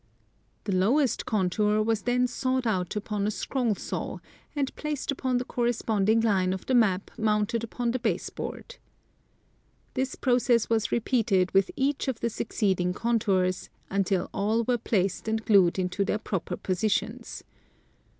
[0.63, 4.17] The lowest contour was then sawed out upon a scroll saw,
[4.55, 8.77] and placed upon the cor responding line of the map mounted upon the base board.
[9.93, 10.21] This TopograjpTiic Models.
[10.21, 15.45] 263 process was repeated with each of the succeeding contours until all were placed and
[15.45, 17.43] glued into their proper positions.